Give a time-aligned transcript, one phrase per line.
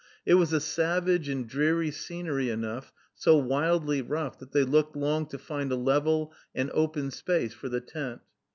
[0.25, 5.27] It was a savage and dreary scenery enough, so wildly rough, that they looked long
[5.27, 8.21] to find a level and open space for the tent.